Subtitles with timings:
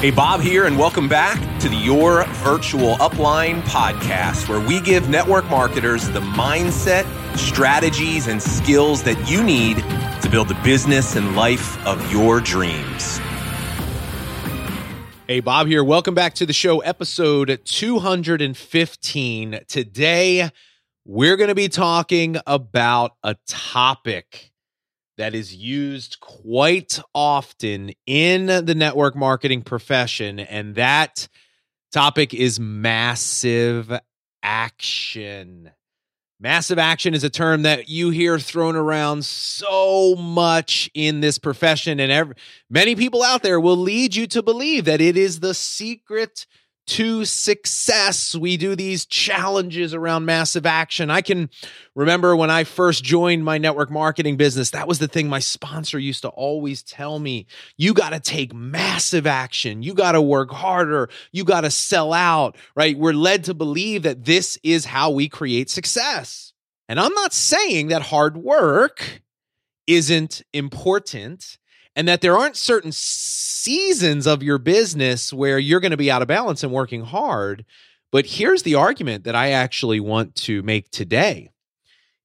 [0.00, 5.08] Hey, Bob here, and welcome back to the Your Virtual Upline podcast, where we give
[5.08, 9.78] network marketers the mindset, strategies, and skills that you need
[10.20, 13.16] to build the business and life of your dreams.
[15.26, 15.82] Hey, Bob here.
[15.82, 19.60] Welcome back to the show, episode 215.
[19.66, 20.50] Today,
[21.06, 24.52] we're going to be talking about a topic
[25.18, 31.28] that is used quite often in the network marketing profession, and that
[31.92, 33.92] topic is massive
[34.42, 35.70] action.
[36.38, 41.98] Massive action is a term that you hear thrown around so much in this profession,
[41.98, 42.34] and every,
[42.68, 46.46] many people out there will lead you to believe that it is the secret
[46.86, 48.34] to success.
[48.34, 51.10] We do these challenges around massive action.
[51.10, 51.50] I can
[51.94, 55.98] remember when I first joined my network marketing business, that was the thing my sponsor
[55.98, 57.46] used to always tell me.
[57.76, 59.82] You got to take massive action.
[59.82, 61.08] You got to work harder.
[61.32, 62.96] You got to sell out, right?
[62.96, 66.52] We're led to believe that this is how we create success.
[66.88, 69.22] And I'm not saying that hard work
[69.86, 71.58] isn't important
[71.96, 76.22] and that there aren't certain seasons of your business where you're going to be out
[76.22, 77.64] of balance and working hard.
[78.12, 81.50] But here's the argument that I actually want to make today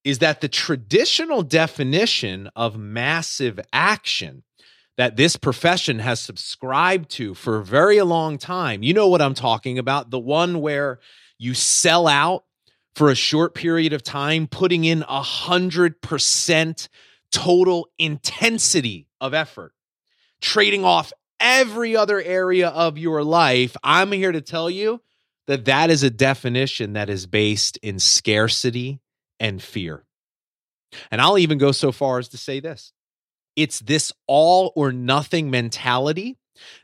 [0.03, 4.43] is that the traditional definition of massive action
[4.97, 9.33] that this profession has subscribed to for a very long time, you know what I'm
[9.33, 10.99] talking about, the one where
[11.37, 12.43] you sell out
[12.93, 16.89] for a short period of time, putting in a hundred percent
[17.31, 19.73] total intensity of effort,
[20.41, 25.01] trading off every other area of your life, I'm here to tell you
[25.47, 28.99] that that is a definition that is based in scarcity
[29.39, 30.03] and fear.
[31.09, 32.91] And I'll even go so far as to say this
[33.55, 36.37] it's this all or nothing mentality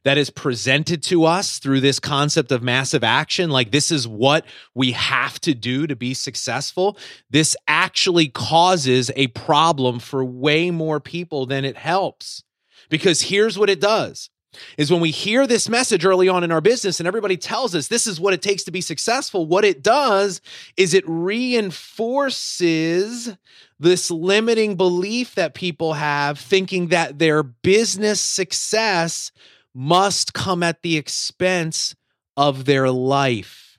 [0.04, 3.50] that is presented to us through this concept of massive action.
[3.50, 6.98] Like, this is what we have to do to be successful.
[7.30, 12.44] This actually causes a problem for way more people than it helps.
[12.90, 14.30] Because here's what it does
[14.78, 17.88] is when we hear this message early on in our business and everybody tells us
[17.88, 20.42] this is what it takes to be successful, what it does
[20.78, 21.78] is it reinforces
[23.80, 29.32] this limiting belief that people have, thinking that their business success
[29.78, 31.96] must come at the expense
[32.36, 33.78] of their life.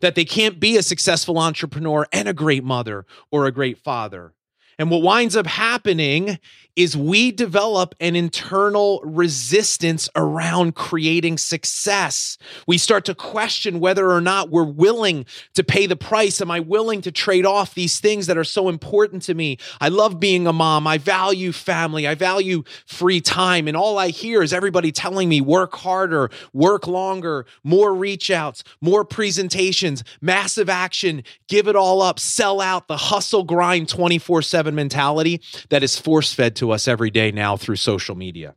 [0.00, 4.32] That they can't be a successful entrepreneur and a great mother or a great father.
[4.78, 6.38] And what winds up happening
[6.74, 12.38] is we develop an internal resistance around creating success.
[12.66, 16.40] We start to question whether or not we're willing to pay the price.
[16.40, 19.58] Am I willing to trade off these things that are so important to me?
[19.82, 20.86] I love being a mom.
[20.86, 22.08] I value family.
[22.08, 23.68] I value free time.
[23.68, 28.64] And all I hear is everybody telling me work harder, work longer, more reach outs,
[28.80, 34.61] more presentations, massive action, give it all up, sell out, the hustle grind 24 7
[34.70, 35.40] mentality
[35.70, 38.54] that is force fed to us every day now through social media.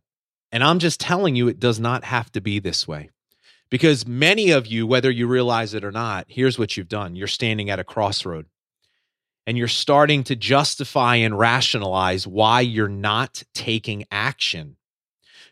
[0.51, 3.09] And I'm just telling you, it does not have to be this way.
[3.71, 7.27] Because many of you, whether you realize it or not, here's what you've done you're
[7.27, 8.45] standing at a crossroad
[9.47, 14.77] and you're starting to justify and rationalize why you're not taking action.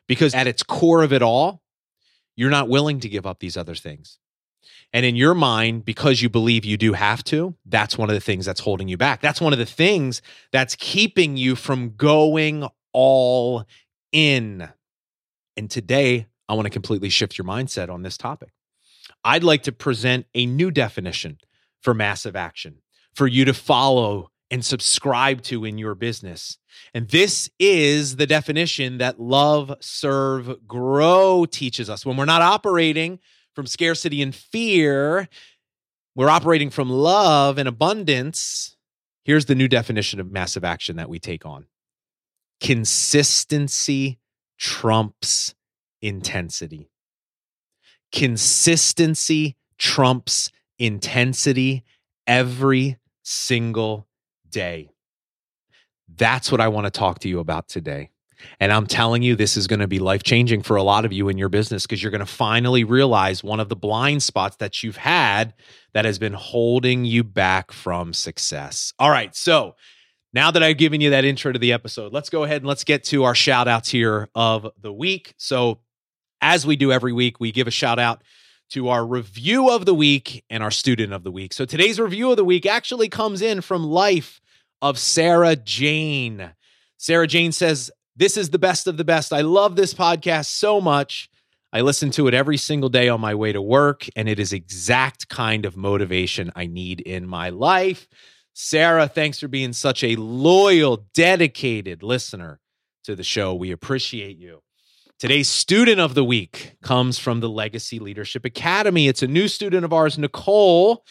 [0.07, 1.61] Because at its core of it all,
[2.35, 4.17] you're not willing to give up these other things.
[4.93, 8.21] And in your mind, because you believe you do have to, that's one of the
[8.21, 9.21] things that's holding you back.
[9.21, 10.21] That's one of the things
[10.51, 13.65] that's keeping you from going all
[14.11, 14.69] in.
[15.57, 18.49] And today, I want to completely shift your mindset on this topic.
[19.23, 21.39] I'd like to present a new definition
[21.81, 22.77] for massive action
[23.15, 26.59] for you to follow and subscribe to in your business.
[26.93, 32.05] And this is the definition that love, serve, grow teaches us.
[32.05, 33.19] When we're not operating
[33.53, 35.27] from scarcity and fear.
[36.15, 38.75] We're operating from love and abundance.
[39.23, 41.67] Here's the new definition of massive action that we take on
[42.59, 44.19] consistency
[44.57, 45.53] trumps
[46.01, 46.89] intensity.
[48.11, 51.83] Consistency trumps intensity
[52.25, 54.07] every single
[54.49, 54.89] day.
[56.15, 58.11] That's what I want to talk to you about today.
[58.59, 61.13] And I'm telling you, this is going to be life changing for a lot of
[61.13, 64.57] you in your business because you're going to finally realize one of the blind spots
[64.57, 65.53] that you've had
[65.93, 68.93] that has been holding you back from success.
[68.99, 69.35] All right.
[69.35, 69.75] So
[70.33, 72.83] now that I've given you that intro to the episode, let's go ahead and let's
[72.83, 75.35] get to our shout outs here of the week.
[75.37, 75.79] So,
[76.41, 78.21] as we do every week, we give a shout out
[78.71, 81.53] to our review of the week and our student of the week.
[81.53, 84.41] So, today's review of the week actually comes in from Life
[84.81, 86.51] of Sarah Jane.
[86.97, 89.33] Sarah Jane says, this is the best of the best.
[89.33, 91.29] I love this podcast so much.
[91.71, 94.53] I listen to it every single day on my way to work, and it is
[94.53, 98.07] exact kind of motivation I need in my life.
[98.53, 102.59] Sarah, thanks for being such a loyal, dedicated listener
[103.05, 103.55] to the show.
[103.55, 104.61] We appreciate you.
[105.17, 109.07] Today's student of the week comes from the Legacy Leadership Academy.
[109.07, 111.03] It's a new student of ours, Nicole,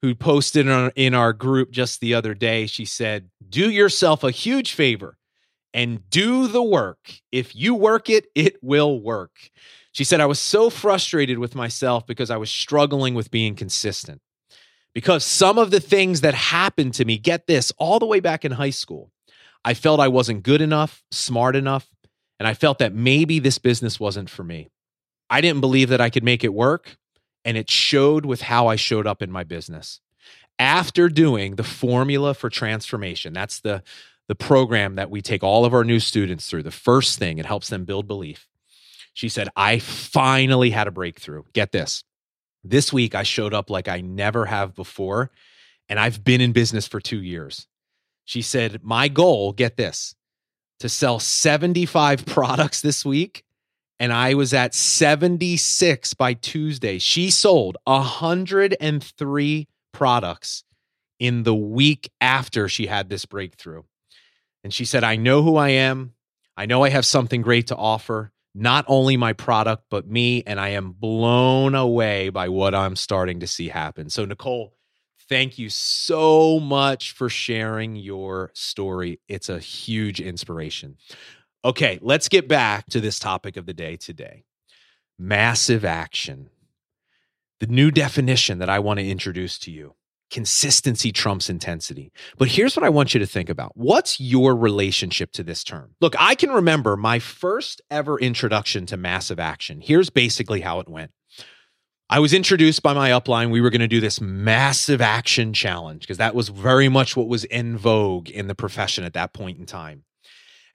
[0.00, 2.66] who posted in our, in our group just the other day.
[2.66, 5.18] She said, Do yourself a huge favor
[5.76, 7.20] and do the work.
[7.30, 9.50] If you work it, it will work.
[9.92, 14.22] She said, I was so frustrated with myself because I was struggling with being consistent.
[14.94, 18.42] Because some of the things that happened to me, get this, all the way back
[18.42, 19.12] in high school,
[19.66, 21.86] I felt I wasn't good enough, smart enough,
[22.40, 24.70] and I felt that maybe this business wasn't for me.
[25.28, 26.96] I didn't believe that I could make it work,
[27.44, 30.00] and it showed with how I showed up in my business.
[30.58, 33.82] After doing the formula for transformation, that's the
[34.28, 36.64] the program that we take all of our new students through.
[36.64, 38.48] The first thing, it helps them build belief.
[39.14, 41.44] She said, I finally had a breakthrough.
[41.52, 42.04] Get this.
[42.64, 45.30] This week, I showed up like I never have before,
[45.88, 47.68] and I've been in business for two years.
[48.24, 50.16] She said, My goal, get this,
[50.80, 53.44] to sell 75 products this week.
[53.98, 56.98] And I was at 76 by Tuesday.
[56.98, 60.64] She sold 103 products
[61.18, 63.84] in the week after she had this breakthrough.
[64.66, 66.14] And she said, I know who I am.
[66.56, 70.42] I know I have something great to offer, not only my product, but me.
[70.44, 74.10] And I am blown away by what I'm starting to see happen.
[74.10, 74.74] So, Nicole,
[75.28, 79.20] thank you so much for sharing your story.
[79.28, 80.96] It's a huge inspiration.
[81.64, 84.46] Okay, let's get back to this topic of the day today
[85.16, 86.50] massive action.
[87.60, 89.94] The new definition that I want to introduce to you
[90.30, 92.12] consistency trumps intensity.
[92.38, 93.72] But here's what I want you to think about.
[93.74, 95.94] What's your relationship to this term?
[96.00, 99.80] Look, I can remember my first ever introduction to massive action.
[99.80, 101.12] Here's basically how it went.
[102.08, 103.50] I was introduced by my upline.
[103.50, 107.26] We were going to do this massive action challenge because that was very much what
[107.26, 110.04] was in vogue in the profession at that point in time.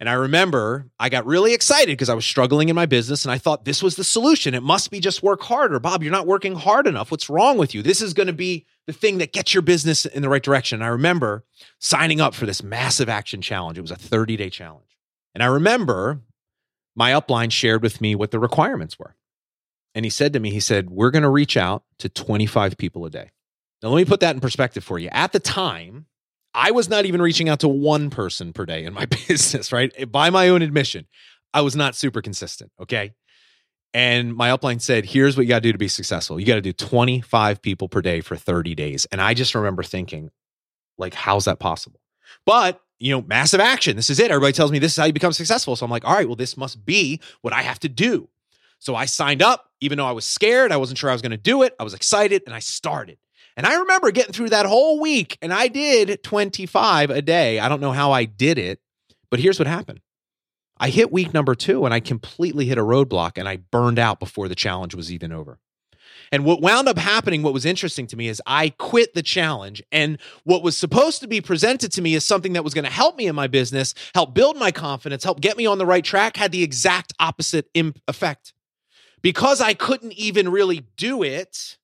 [0.02, 3.32] And I remember I got really excited because I was struggling in my business and
[3.32, 4.56] I thought this was the solution.
[4.56, 5.80] It must be just work harder.
[5.80, 7.12] Bob, you're not working hard enough.
[7.12, 7.84] What's wrong with you?
[7.84, 10.78] This is going to be the thing that gets your business in the right direction.
[10.78, 11.46] And I remember
[11.78, 13.78] signing up for this massive action challenge.
[13.78, 14.98] It was a 30 day challenge.
[15.36, 16.22] And I remember
[16.96, 19.16] my upline shared with me what the requirements were.
[19.94, 23.06] And he said to me, he said, We're going to reach out to 25 people
[23.06, 23.30] a day.
[23.84, 25.10] Now, let me put that in perspective for you.
[25.12, 26.08] At the time,
[26.54, 29.92] I was not even reaching out to one person per day in my business, right?
[29.96, 31.08] Eh, by my own admission,
[31.54, 32.72] I was not super consistent.
[32.80, 33.14] Okay.
[33.94, 36.40] And my upline said, here's what you got to do to be successful.
[36.40, 39.06] You got to do 25 people per day for 30 days.
[39.12, 40.30] And I just remember thinking,
[40.98, 42.00] like, how's that possible?
[42.46, 43.98] But, you know, massive action.
[43.98, 44.32] This is it.
[44.32, 45.76] Everybody tells me this is how you become successful.
[45.76, 48.30] So I'm like, all right, well, this must be what I have to do.
[48.80, 50.72] So I signed up, even though I was scared.
[50.72, 51.76] I wasn't sure I was going to do it.
[51.80, 53.18] I was excited and I started.
[53.62, 57.60] And I remember getting through that whole week and I did 25 a day.
[57.60, 58.80] I don't know how I did it,
[59.30, 60.02] but here's what happened.
[60.80, 64.20] I hit week number two and I completely hit a roadblock and I burned out
[64.20, 65.60] before the challenge was even over.
[66.32, 69.84] And what wound up happening, what was interesting to me is I quit the challenge.
[69.92, 72.90] And what was supposed to be presented to me as something that was going to
[72.90, 76.04] help me in my business, help build my confidence, help get me on the right
[76.04, 78.54] track, had the exact opposite effect.
[79.22, 81.78] Because I couldn't even really do it,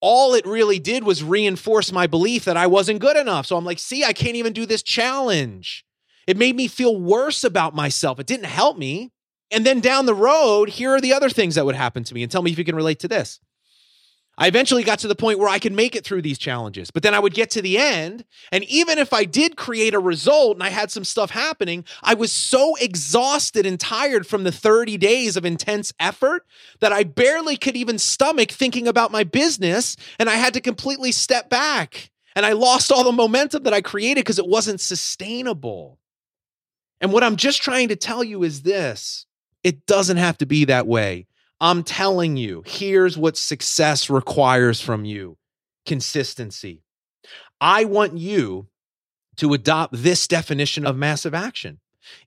[0.00, 3.46] all it really did was reinforce my belief that I wasn't good enough.
[3.46, 5.84] So I'm like, see, I can't even do this challenge.
[6.26, 8.20] It made me feel worse about myself.
[8.20, 9.12] It didn't help me.
[9.50, 12.22] And then down the road, here are the other things that would happen to me.
[12.22, 13.40] And tell me if you can relate to this.
[14.40, 16.92] I eventually got to the point where I could make it through these challenges.
[16.92, 18.24] But then I would get to the end.
[18.52, 22.14] And even if I did create a result and I had some stuff happening, I
[22.14, 26.46] was so exhausted and tired from the 30 days of intense effort
[26.78, 29.96] that I barely could even stomach thinking about my business.
[30.20, 32.10] And I had to completely step back.
[32.36, 35.98] And I lost all the momentum that I created because it wasn't sustainable.
[37.00, 39.26] And what I'm just trying to tell you is this
[39.64, 41.27] it doesn't have to be that way.
[41.60, 45.36] I'm telling you, here's what success requires from you
[45.86, 46.82] consistency.
[47.60, 48.68] I want you
[49.36, 51.80] to adopt this definition of massive action.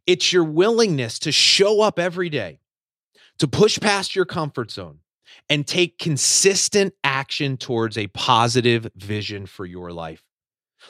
[0.08, 2.60] It's your willingness to show up every day,
[3.40, 5.00] to push past your comfort zone,
[5.50, 10.24] and take consistent action towards a positive vision for your life.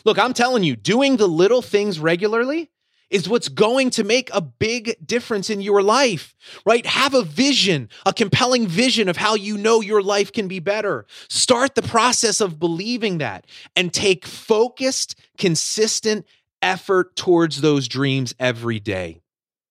[0.05, 2.71] Look, I'm telling you, doing the little things regularly
[3.11, 6.33] is what's going to make a big difference in your life,
[6.65, 6.85] right?
[6.85, 11.05] Have a vision, a compelling vision of how you know your life can be better.
[11.29, 16.25] Start the process of believing that and take focused, consistent
[16.61, 19.21] effort towards those dreams every day.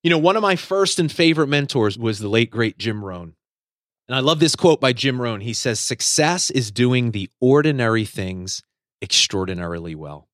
[0.02, 3.34] You know, one of my first and favorite mentors was the late, great Jim Rohn.
[4.08, 5.40] And I love this quote by Jim Rohn.
[5.40, 8.62] He says, Success is doing the ordinary things
[9.00, 10.29] extraordinarily well.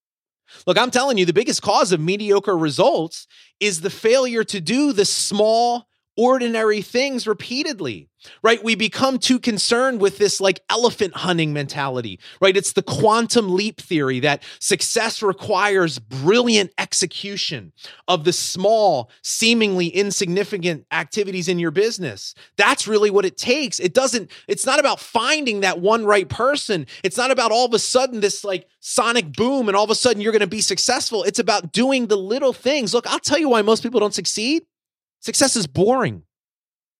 [0.67, 3.26] Look, I'm telling you, the biggest cause of mediocre results
[3.61, 8.08] is the failure to do the small, ordinary things repeatedly,
[8.42, 8.62] right?
[8.64, 12.56] We become too concerned with this like elephant hunting mentality, right?
[12.56, 17.73] It's the quantum leap theory that success requires brilliant execution
[18.08, 22.35] of the small, seemingly insignificant activities in your business.
[22.56, 23.78] That's really what it takes.
[23.78, 26.87] It doesn't, it's not about finding that one right person.
[27.04, 29.94] It's not about all of a sudden this like sonic boom and all of a
[29.94, 31.23] sudden you're going to be successful.
[31.25, 32.94] It's about doing the little things.
[32.94, 34.62] Look, I'll tell you why most people don't succeed
[35.26, 36.23] Success is boring.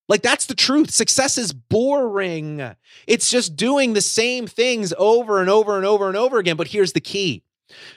[0.09, 0.91] Like, that's the truth.
[0.91, 2.75] Success is boring.
[3.07, 6.57] It's just doing the same things over and over and over and over again.
[6.57, 7.45] But here's the key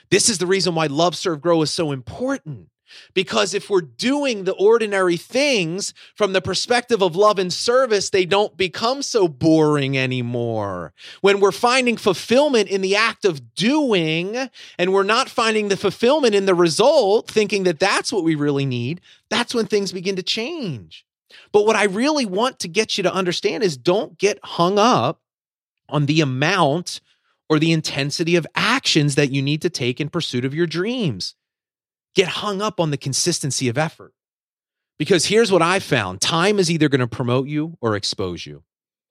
[0.08, 2.68] this is the reason why Love, Serve, Grow is so important.
[3.14, 8.24] Because if we're doing the ordinary things from the perspective of love and service, they
[8.24, 10.92] don't become so boring anymore.
[11.20, 16.34] When we're finding fulfillment in the act of doing and we're not finding the fulfillment
[16.34, 20.22] in the result, thinking that that's what we really need, that's when things begin to
[20.22, 21.04] change.
[21.52, 25.20] But what I really want to get you to understand is don't get hung up
[25.88, 27.00] on the amount
[27.48, 31.34] or the intensity of actions that you need to take in pursuit of your dreams.
[32.14, 34.12] Get hung up on the consistency of effort.
[34.98, 38.64] Because here's what I found time is either going to promote you or expose you.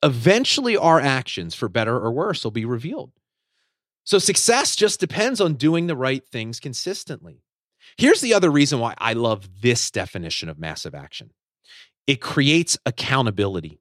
[0.03, 3.11] Eventually, our actions, for better or worse, will be revealed.
[4.03, 7.41] So, success just depends on doing the right things consistently.
[7.97, 11.31] Here's the other reason why I love this definition of massive action
[12.07, 13.79] it creates accountability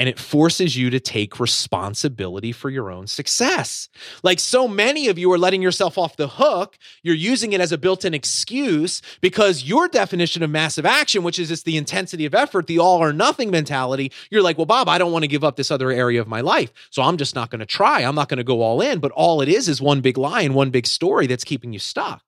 [0.00, 3.90] and it forces you to take responsibility for your own success.
[4.22, 6.78] Like so many of you are letting yourself off the hook.
[7.02, 11.38] You're using it as a built in excuse because your definition of massive action, which
[11.38, 14.88] is just the intensity of effort, the all or nothing mentality, you're like, well, Bob,
[14.88, 16.72] I don't want to give up this other area of my life.
[16.88, 18.00] So I'm just not going to try.
[18.00, 19.00] I'm not going to go all in.
[19.00, 21.78] But all it is is one big lie and one big story that's keeping you
[21.78, 22.22] stuck.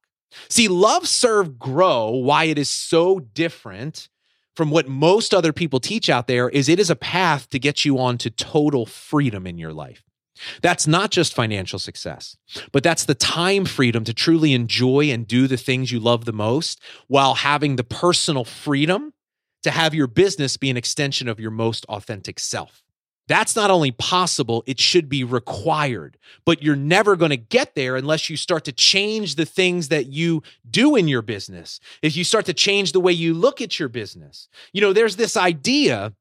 [0.51, 4.11] See, love, serve, grow, why it is so different
[4.55, 7.85] from what most other people teach out there is it is a path to get
[7.85, 10.05] you on to total freedom in your life.
[10.63, 12.37] That's not just financial success,
[12.73, 16.33] but that's the time freedom to truly enjoy and do the things you love the
[16.33, 19.13] most while having the personal freedom
[19.63, 22.83] to have your business be an extension of your most authentic self.
[23.33, 26.19] That's not only possible, it should be required.
[26.45, 30.09] But you're never going to get there unless you start to change the things that
[30.09, 31.81] you do in your business.
[32.03, 34.49] If you start to change the way you look at your business.
[34.75, 36.13] You know, there's this idea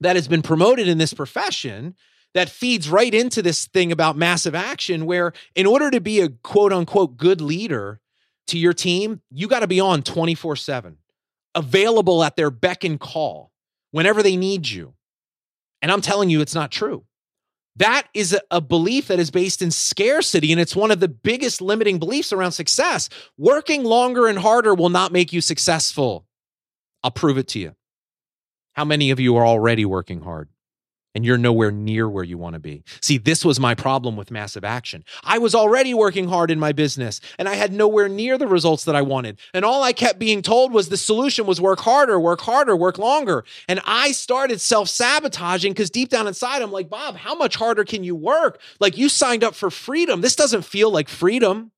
[0.00, 1.94] that has been promoted in this profession
[2.32, 6.30] that feeds right into this thing about massive action, where in order to be a
[6.30, 8.00] quote unquote good leader
[8.46, 10.96] to your team, you got to be on 24 7,
[11.54, 13.52] available at their beck and call
[13.90, 14.94] whenever they need you.
[15.82, 17.04] And I'm telling you, it's not true.
[17.76, 21.60] That is a, belief that is based in scarcity, and it's one of the biggest
[21.60, 23.08] limiting beliefs around success.
[23.36, 26.26] Working longer and harder will not make you successful.
[27.04, 27.76] I'll prove it to you.
[28.72, 30.48] How many of you are already working hard?
[31.18, 32.84] And you're nowhere near where you want to be.
[33.02, 35.02] See, this was my problem with massive action.
[35.24, 38.84] I was already working hard in my business and I had nowhere near the results
[38.84, 39.40] that I wanted.
[39.52, 42.98] And all I kept being told was the solution was work harder, work harder, work
[42.98, 43.44] longer.
[43.66, 47.82] And I started self sabotaging because deep down inside, I'm like, Bob, how much harder
[47.82, 48.60] can you work?
[48.78, 50.20] Like, you signed up for freedom.
[50.20, 51.72] This doesn't feel like freedom.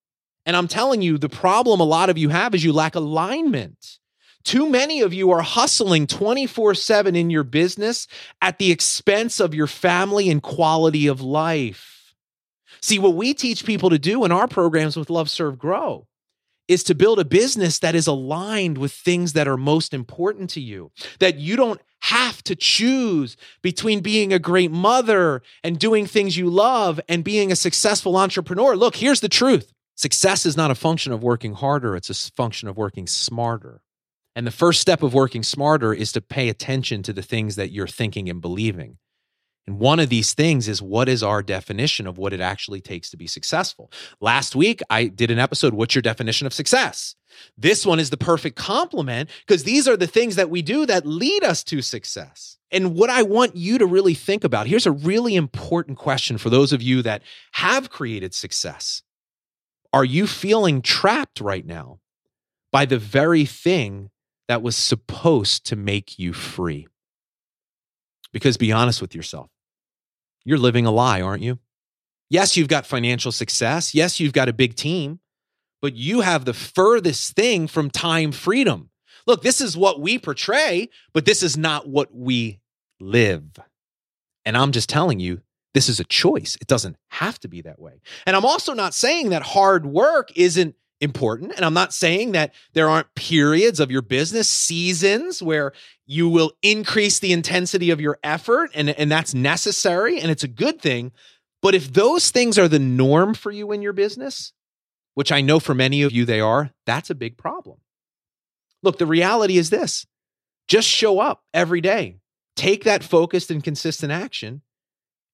[0.44, 4.00] And I'm telling you, the problem a lot of you have is you lack alignment.
[4.44, 8.06] Too many of you are hustling 24 7 in your business
[8.40, 12.14] at the expense of your family and quality of life.
[12.80, 16.06] See, what we teach people to do in our programs with Love, Serve, Grow
[16.68, 20.61] is to build a business that is aligned with things that are most important to
[20.61, 26.37] you, that you don't have to choose between being a great mother and doing things
[26.37, 28.76] you love and being a successful entrepreneur.
[28.76, 32.68] Look, here's the truth success is not a function of working harder, it's a function
[32.68, 33.82] of working smarter.
[34.37, 37.72] And the first step of working smarter is to pay attention to the things that
[37.72, 38.99] you're thinking and believing.
[39.66, 43.10] And one of these things is what is our definition of what it actually takes
[43.10, 43.90] to be successful?
[44.20, 47.14] Last week, I did an episode, What's Your Definition of Success?
[47.56, 51.06] This one is the perfect complement because these are the things that we do that
[51.06, 52.58] lead us to success.
[52.72, 56.50] And what I want you to really think about here's a really important question for
[56.50, 57.22] those of you that
[57.52, 59.02] have created success.
[59.92, 61.99] Are you feeling trapped right now
[62.72, 64.10] by the very thing
[64.50, 66.88] that was supposed to make you free.
[68.33, 69.49] Because be honest with yourself,
[70.45, 71.61] you're living a lie, aren't you?
[72.28, 73.95] Yes, you've got financial success.
[73.95, 75.21] Yes, you've got a big team,
[75.80, 78.90] but you have the furthest thing from time freedom.
[79.25, 82.59] Look, this is what we portray, but this is not what we
[82.99, 83.57] live.
[84.45, 85.42] And I'm just telling you,
[85.75, 86.57] this is a choice.
[86.61, 88.00] It doesn't have to be that way.
[88.26, 91.52] And I'm also not saying that hard work isn't important.
[91.57, 95.73] And I'm not saying that there aren't periods of your business, seasons where
[96.07, 100.49] you will increase the intensity of your effort, and, and that's necessary and it's a
[100.49, 101.12] good thing.
[101.62, 104.52] But if those things are the norm for you in your business,
[105.14, 107.78] which I know for many of you they are, that's a big problem.
[108.83, 110.07] Look, the reality is this
[110.69, 112.16] just show up every day,
[112.57, 114.62] take that focused and consistent action.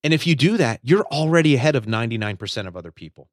[0.02, 3.28] And if you do that, you're already ahead of 99% of other people.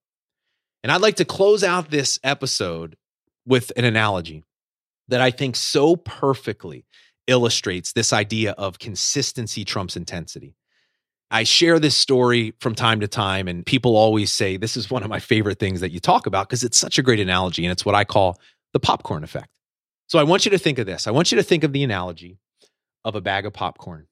[0.84, 2.98] And I'd like to close out this episode
[3.46, 4.44] with an analogy
[5.08, 6.86] that I think so perfectly
[7.28, 10.56] illustrates this idea of consistency trumps intensity.
[11.32, 15.04] I share this story from time to time, and people always say this is one
[15.04, 17.72] of my favorite things that you talk about because it's such a great analogy, and
[17.72, 18.40] it's what I call
[18.74, 19.58] the popcorn effect.
[20.08, 21.08] So I want you to think of this.
[21.08, 22.38] I want you to think of the analogy
[23.04, 24.08] of a bag of popcorn.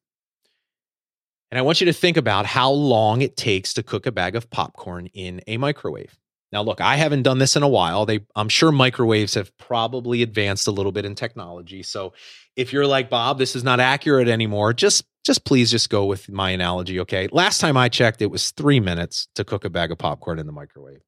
[1.51, 4.35] And I want you to think about how long it takes to cook a bag
[4.35, 6.17] of popcorn in a microwave.
[6.51, 8.05] Now, look, I haven't done this in a while.
[8.05, 11.81] They, I'm sure microwaves have probably advanced a little bit in technology.
[11.81, 12.13] So,
[12.57, 14.73] if you're like Bob, this is not accurate anymore.
[14.73, 16.99] Just, just please, just go with my analogy.
[16.99, 17.29] Okay.
[17.31, 20.45] Last time I checked, it was three minutes to cook a bag of popcorn in
[20.45, 21.01] the microwave.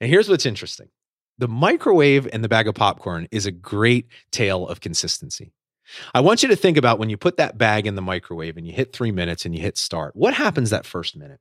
[0.00, 0.88] And here's what's interesting:
[1.36, 5.52] the microwave and the bag of popcorn is a great tale of consistency.
[6.14, 8.66] I want you to think about when you put that bag in the microwave and
[8.66, 10.14] you hit three minutes and you hit start.
[10.14, 11.40] What happens that first minute?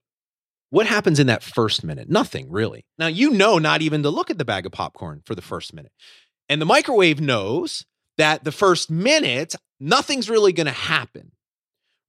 [0.69, 2.09] What happens in that first minute?
[2.09, 2.85] Nothing really.
[2.97, 5.73] Now, you know not even to look at the bag of popcorn for the first
[5.73, 5.91] minute.
[6.47, 7.85] And the microwave knows
[8.17, 11.31] that the first minute, nothing's really going to happen,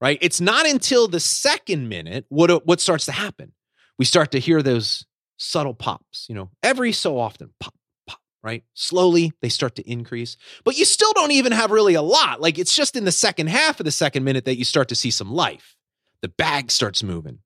[0.00, 0.18] right?
[0.20, 3.52] It's not until the second minute what, uh, what starts to happen.
[3.98, 7.74] We start to hear those subtle pops, you know, every so often, pop,
[8.06, 8.64] pop, right?
[8.74, 12.40] Slowly they start to increase, but you still don't even have really a lot.
[12.40, 14.94] Like it's just in the second half of the second minute that you start to
[14.94, 15.76] see some life.
[16.22, 17.38] The bag starts moving.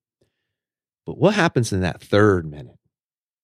[1.07, 2.79] But what happens in that third minute?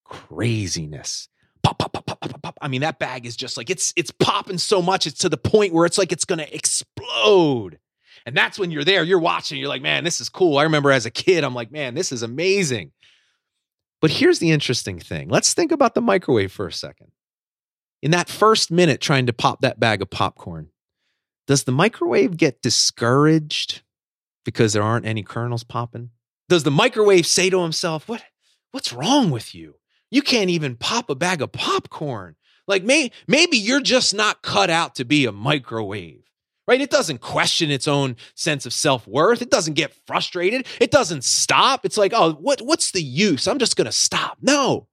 [0.05, 1.29] Craziness.
[1.63, 2.57] Pop, pop, pop, pop, pop, pop.
[2.61, 5.37] I mean, that bag is just like it's it's popping so much, it's to the
[5.37, 7.79] point where it's like it's gonna explode.
[8.25, 10.57] And that's when you're there, you're watching, you're like, man, this is cool.
[10.57, 12.91] I remember as a kid, I'm like, man, this is amazing.
[13.99, 15.29] But here's the interesting thing.
[15.29, 17.11] Let's think about the microwave for a second.
[18.01, 20.69] In that first minute trying to pop that bag of popcorn,
[21.47, 23.83] does the microwave get discouraged
[24.43, 26.09] because there aren't any kernels popping?
[26.51, 28.25] Does the microwave say to himself, "What
[28.71, 29.75] what's wrong with you?
[30.09, 32.35] You can't even pop a bag of popcorn."
[32.67, 36.25] Like may, maybe you're just not cut out to be a microwave.
[36.67, 36.81] Right?
[36.81, 39.41] It doesn't question its own sense of self-worth.
[39.41, 40.67] It doesn't get frustrated.
[40.81, 41.85] It doesn't stop.
[41.85, 43.47] It's like, "Oh, what what's the use?
[43.47, 44.89] I'm just going to stop." No.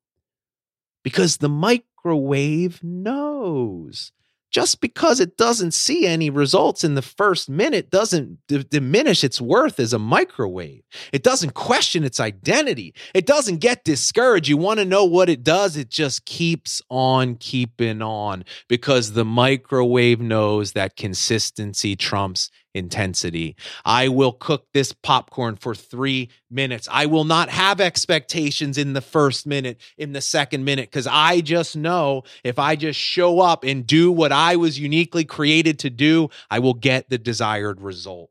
[1.02, 4.12] Because the microwave knows
[4.50, 9.40] just because it doesn't see any results in the first minute doesn't d- diminish its
[9.40, 10.82] worth as a microwave.
[11.12, 12.94] It doesn't question its identity.
[13.14, 14.48] It doesn't get discouraged.
[14.48, 15.76] You want to know what it does?
[15.76, 23.56] It just keeps on keeping on because the microwave knows that consistency trumps intensity.
[23.84, 26.88] I will cook this popcorn for three minutes.
[26.90, 31.42] I will not have expectations in the first minute, in the second minute, because I
[31.42, 35.90] just know if I just show up and do what I was uniquely created to
[35.90, 38.30] do, I will get the desired result.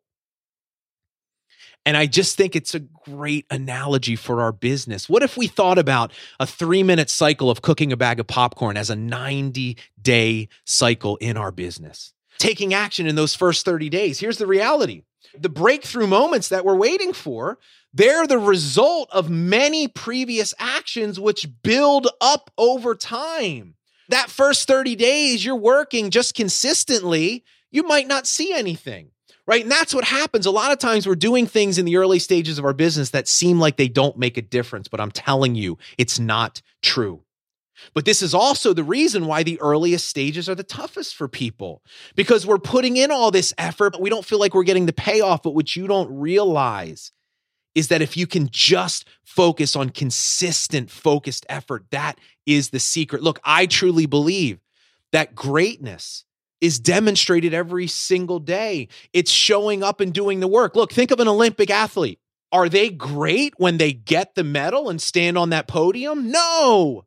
[1.88, 5.08] And I just think it's a great analogy for our business.
[5.08, 8.76] What if we thought about a three minute cycle of cooking a bag of popcorn
[8.76, 12.14] as a 90 day cycle in our business?
[12.38, 14.20] Taking action in those first 30 days.
[14.20, 15.04] Here's the reality
[15.38, 17.60] the breakthrough moments that we're waiting for,
[17.94, 23.76] they're the result of many previous actions which build up over time.
[24.10, 29.12] That first 30 days, you're working just consistently, you might not see anything.
[29.46, 29.64] Right.
[29.64, 30.46] And that's what happens.
[30.46, 33.30] A lot of times we're doing things in the early stages of our business that
[33.30, 37.22] seem like they don't make a difference, but I'm telling you, it's not true.
[37.94, 41.82] But this is also the reason why the earliest stages are the toughest for people
[42.16, 44.94] because we're putting in all this effort, but we don't feel like we're getting the
[44.94, 45.44] payoff.
[45.44, 47.12] But what you don't realize
[47.76, 53.22] is that if you can just focus on consistent, focused effort, that is the secret.
[53.22, 54.60] Look, I truly believe
[55.12, 56.26] that greatness
[56.60, 58.88] is demonstrated every single day.
[59.14, 60.76] It's showing up and doing the work.
[60.76, 62.20] Look, think of an Olympic athlete.
[62.52, 66.32] Are they great when they get the medal and stand on that podium?
[66.32, 67.06] No.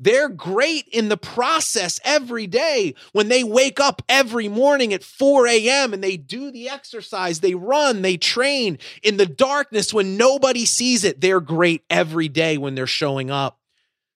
[0.00, 5.46] They're great in the process every day when they wake up every morning at 4
[5.46, 5.94] a.m.
[5.94, 11.04] and they do the exercise, they run, they train in the darkness when nobody sees
[11.04, 11.20] it.
[11.20, 13.60] They're great every day when they're showing up.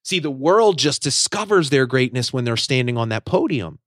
[0.03, 3.79] See, the world just discovers their greatness when they're standing on that podium.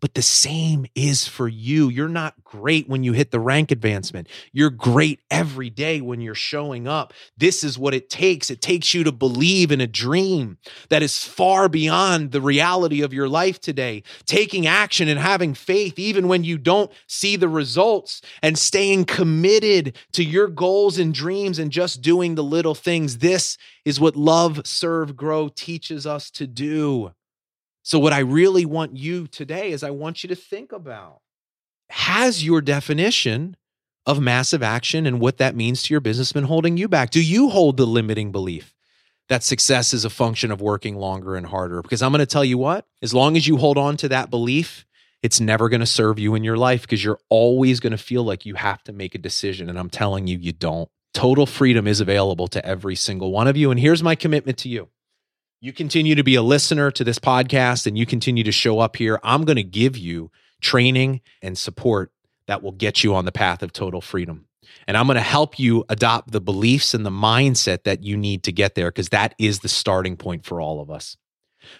[0.00, 1.88] But the same is for you.
[1.88, 4.28] You're not great when you hit the rank advancement.
[4.52, 7.12] You're great every day when you're showing up.
[7.36, 8.50] This is what it takes.
[8.50, 10.58] It takes you to believe in a dream
[10.88, 14.04] that is far beyond the reality of your life today.
[14.24, 19.96] Taking action and having faith, even when you don't see the results, and staying committed
[20.12, 23.18] to your goals and dreams and just doing the little things.
[23.18, 27.12] This is what love, serve, grow teaches us to do.
[27.88, 31.22] So, what I really want you today is I want you to think about
[31.88, 33.56] has your definition
[34.04, 37.08] of massive action and what that means to your business been holding you back?
[37.08, 38.74] Do you hold the limiting belief
[39.30, 41.80] that success is a function of working longer and harder?
[41.80, 44.28] Because I'm going to tell you what, as long as you hold on to that
[44.28, 44.84] belief,
[45.22, 48.22] it's never going to serve you in your life because you're always going to feel
[48.22, 49.70] like you have to make a decision.
[49.70, 50.90] And I'm telling you, you don't.
[51.14, 53.70] Total freedom is available to every single one of you.
[53.70, 54.90] And here's my commitment to you
[55.60, 58.96] you continue to be a listener to this podcast and you continue to show up
[58.96, 62.12] here, I'm going to give you training and support
[62.46, 64.46] that will get you on the path of total freedom.
[64.86, 68.44] And I'm going to help you adopt the beliefs and the mindset that you need
[68.44, 71.16] to get there because that is the starting point for all of us.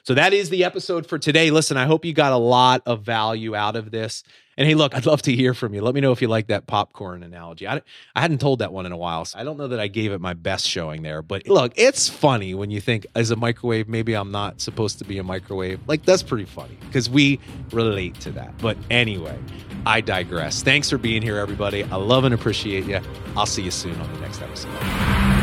[0.02, 1.50] So that is the episode for today.
[1.50, 4.22] Listen, I hope you got a lot of value out of this.
[4.58, 5.82] And hey, look, I'd love to hear from you.
[5.82, 7.68] Let me know if you like that popcorn analogy.
[7.68, 7.80] I,
[8.16, 9.24] I hadn't told that one in a while.
[9.24, 11.22] So I don't know that I gave it my best showing there.
[11.22, 15.04] But look, it's funny when you think, as a microwave, maybe I'm not supposed to
[15.04, 15.78] be a microwave.
[15.86, 17.38] Like, that's pretty funny because we
[17.70, 18.58] relate to that.
[18.58, 19.38] But anyway,
[19.86, 20.60] I digress.
[20.60, 21.84] Thanks for being here, everybody.
[21.84, 22.98] I love and appreciate you.
[23.36, 25.37] I'll see you soon on the next episode.